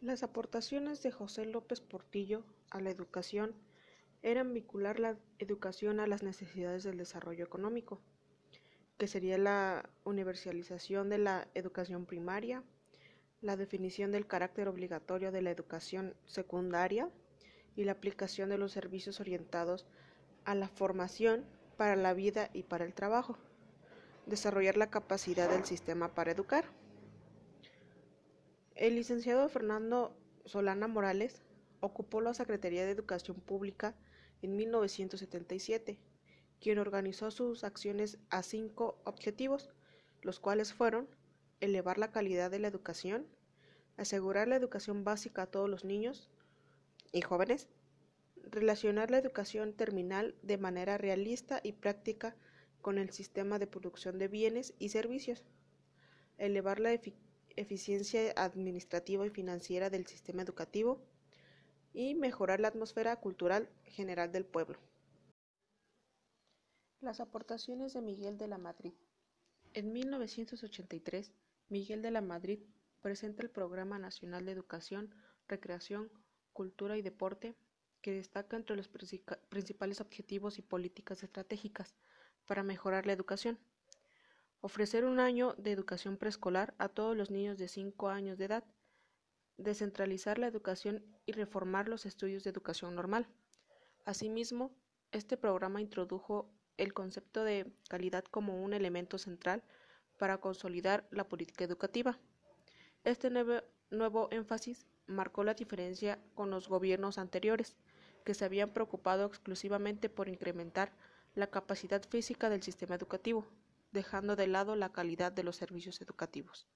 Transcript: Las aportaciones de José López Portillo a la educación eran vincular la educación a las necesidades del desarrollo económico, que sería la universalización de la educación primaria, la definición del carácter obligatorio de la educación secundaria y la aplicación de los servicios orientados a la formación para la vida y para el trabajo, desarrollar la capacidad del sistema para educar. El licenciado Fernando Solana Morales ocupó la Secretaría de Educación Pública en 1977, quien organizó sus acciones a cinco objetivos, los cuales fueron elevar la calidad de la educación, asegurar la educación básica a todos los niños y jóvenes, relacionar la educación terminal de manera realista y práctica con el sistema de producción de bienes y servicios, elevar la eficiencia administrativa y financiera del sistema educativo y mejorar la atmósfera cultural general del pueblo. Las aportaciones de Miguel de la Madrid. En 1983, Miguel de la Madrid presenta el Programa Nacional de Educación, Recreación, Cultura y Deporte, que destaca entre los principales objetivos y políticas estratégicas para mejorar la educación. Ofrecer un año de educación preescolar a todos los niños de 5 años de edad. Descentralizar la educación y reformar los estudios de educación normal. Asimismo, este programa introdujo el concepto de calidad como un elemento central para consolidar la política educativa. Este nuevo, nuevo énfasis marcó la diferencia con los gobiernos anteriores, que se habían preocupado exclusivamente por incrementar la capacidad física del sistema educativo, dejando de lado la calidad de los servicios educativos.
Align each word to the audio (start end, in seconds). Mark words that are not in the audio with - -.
Las 0.00 0.22
aportaciones 0.22 1.02
de 1.02 1.12
José 1.12 1.44
López 1.44 1.82
Portillo 1.82 2.42
a 2.70 2.80
la 2.80 2.88
educación 2.88 3.54
eran 4.22 4.54
vincular 4.54 4.98
la 4.98 5.18
educación 5.38 6.00
a 6.00 6.06
las 6.06 6.22
necesidades 6.22 6.84
del 6.84 6.96
desarrollo 6.96 7.44
económico, 7.44 8.00
que 8.96 9.06
sería 9.06 9.36
la 9.36 9.90
universalización 10.04 11.10
de 11.10 11.18
la 11.18 11.48
educación 11.52 12.06
primaria, 12.06 12.62
la 13.42 13.58
definición 13.58 14.10
del 14.10 14.26
carácter 14.26 14.68
obligatorio 14.68 15.32
de 15.32 15.42
la 15.42 15.50
educación 15.50 16.14
secundaria 16.24 17.10
y 17.76 17.84
la 17.84 17.92
aplicación 17.92 18.48
de 18.48 18.56
los 18.56 18.72
servicios 18.72 19.20
orientados 19.20 19.86
a 20.46 20.54
la 20.54 20.68
formación 20.68 21.44
para 21.76 21.94
la 21.94 22.14
vida 22.14 22.48
y 22.54 22.62
para 22.62 22.86
el 22.86 22.94
trabajo, 22.94 23.36
desarrollar 24.24 24.78
la 24.78 24.88
capacidad 24.88 25.50
del 25.50 25.66
sistema 25.66 26.14
para 26.14 26.32
educar. 26.32 26.64
El 28.80 28.94
licenciado 28.94 29.46
Fernando 29.50 30.16
Solana 30.46 30.88
Morales 30.88 31.42
ocupó 31.80 32.22
la 32.22 32.32
Secretaría 32.32 32.86
de 32.86 32.92
Educación 32.92 33.38
Pública 33.38 33.94
en 34.40 34.56
1977, 34.56 35.98
quien 36.62 36.78
organizó 36.78 37.30
sus 37.30 37.62
acciones 37.62 38.16
a 38.30 38.42
cinco 38.42 38.98
objetivos, 39.04 39.68
los 40.22 40.40
cuales 40.40 40.72
fueron 40.72 41.10
elevar 41.60 41.98
la 41.98 42.10
calidad 42.10 42.50
de 42.50 42.58
la 42.58 42.68
educación, 42.68 43.26
asegurar 43.98 44.48
la 44.48 44.56
educación 44.56 45.04
básica 45.04 45.42
a 45.42 45.46
todos 45.46 45.68
los 45.68 45.84
niños 45.84 46.30
y 47.12 47.20
jóvenes, 47.20 47.68
relacionar 48.36 49.10
la 49.10 49.18
educación 49.18 49.74
terminal 49.74 50.34
de 50.40 50.56
manera 50.56 50.96
realista 50.96 51.60
y 51.62 51.72
práctica 51.72 52.34
con 52.80 52.96
el 52.96 53.10
sistema 53.10 53.58
de 53.58 53.66
producción 53.66 54.18
de 54.18 54.28
bienes 54.28 54.72
y 54.78 54.88
servicios, 54.88 55.44
elevar 56.38 56.80
la 56.80 56.92
eficiencia 57.56 58.32
administrativa 58.36 59.26
y 59.26 59.30
financiera 59.30 59.90
del 59.90 60.06
sistema 60.06 60.42
educativo 60.42 61.02
y 61.92 62.14
mejorar 62.14 62.60
la 62.60 62.68
atmósfera 62.68 63.16
cultural 63.16 63.68
general 63.84 64.32
del 64.32 64.44
pueblo. 64.44 64.78
Las 67.00 67.20
aportaciones 67.20 67.94
de 67.94 68.02
Miguel 68.02 68.38
de 68.38 68.48
la 68.48 68.58
Madrid. 68.58 68.92
En 69.72 69.92
1983, 69.92 71.32
Miguel 71.68 72.02
de 72.02 72.10
la 72.10 72.20
Madrid 72.20 72.60
presenta 73.00 73.42
el 73.42 73.50
Programa 73.50 73.98
Nacional 73.98 74.44
de 74.44 74.52
Educación, 74.52 75.14
Recreación, 75.48 76.10
Cultura 76.52 76.96
y 76.96 77.02
Deporte, 77.02 77.56
que 78.02 78.12
destaca 78.12 78.56
entre 78.56 78.76
los 78.76 78.88
principales 78.88 80.00
objetivos 80.00 80.58
y 80.58 80.62
políticas 80.62 81.22
estratégicas 81.22 81.94
para 82.46 82.62
mejorar 82.62 83.06
la 83.06 83.12
educación. 83.12 83.58
Ofrecer 84.62 85.06
un 85.06 85.20
año 85.20 85.54
de 85.56 85.72
educación 85.72 86.18
preescolar 86.18 86.74
a 86.76 86.90
todos 86.90 87.16
los 87.16 87.30
niños 87.30 87.56
de 87.56 87.66
5 87.66 88.10
años 88.10 88.36
de 88.36 88.44
edad. 88.44 88.64
Descentralizar 89.56 90.38
la 90.38 90.48
educación 90.48 91.02
y 91.24 91.32
reformar 91.32 91.88
los 91.88 92.04
estudios 92.04 92.44
de 92.44 92.50
educación 92.50 92.94
normal. 92.94 93.26
Asimismo, 94.04 94.70
este 95.12 95.38
programa 95.38 95.80
introdujo 95.80 96.50
el 96.76 96.92
concepto 96.92 97.42
de 97.42 97.72
calidad 97.88 98.24
como 98.24 98.62
un 98.62 98.74
elemento 98.74 99.16
central 99.16 99.62
para 100.18 100.38
consolidar 100.42 101.08
la 101.10 101.26
política 101.26 101.64
educativa. 101.64 102.18
Este 103.02 103.30
nuevo, 103.30 103.62
nuevo 103.88 104.28
énfasis 104.30 104.84
marcó 105.06 105.42
la 105.42 105.54
diferencia 105.54 106.18
con 106.34 106.50
los 106.50 106.68
gobiernos 106.68 107.16
anteriores, 107.16 107.76
que 108.26 108.34
se 108.34 108.44
habían 108.44 108.74
preocupado 108.74 109.24
exclusivamente 109.24 110.10
por 110.10 110.28
incrementar 110.28 110.92
la 111.34 111.46
capacidad 111.46 112.06
física 112.06 112.50
del 112.50 112.62
sistema 112.62 112.94
educativo, 112.94 113.46
dejando 113.92 114.36
de 114.36 114.46
lado 114.46 114.76
la 114.76 114.92
calidad 114.92 115.32
de 115.32 115.42
los 115.44 115.56
servicios 115.56 116.00
educativos. 116.00 116.66